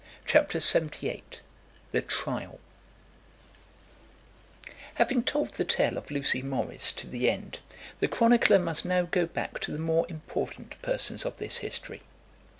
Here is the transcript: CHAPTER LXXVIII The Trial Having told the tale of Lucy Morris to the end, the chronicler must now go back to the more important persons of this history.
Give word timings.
CHAPTER 0.25 0.57
LXXVIII 0.57 1.21
The 1.91 2.01
Trial 2.01 2.59
Having 4.95 5.25
told 5.25 5.49
the 5.51 5.63
tale 5.63 5.95
of 5.95 6.09
Lucy 6.09 6.41
Morris 6.41 6.91
to 6.93 7.05
the 7.05 7.29
end, 7.29 7.59
the 7.99 8.07
chronicler 8.07 8.57
must 8.57 8.83
now 8.83 9.03
go 9.03 9.27
back 9.27 9.59
to 9.59 9.71
the 9.71 9.77
more 9.77 10.07
important 10.09 10.81
persons 10.81 11.23
of 11.23 11.37
this 11.37 11.57
history. 11.57 12.01